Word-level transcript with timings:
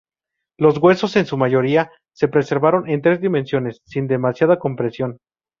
Los 0.57 0.79
huesos 0.79 1.15
en 1.17 1.27
su 1.27 1.37
mayoría 1.37 1.91
se 2.15 2.27
preservaron 2.27 2.89
en 2.89 3.03
tres 3.03 3.21
dimensiones, 3.21 3.81
sin 3.85 4.07
demasiada 4.07 4.57
compresión. 4.57 5.19